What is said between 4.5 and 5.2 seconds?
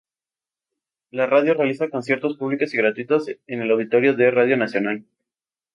Nacional.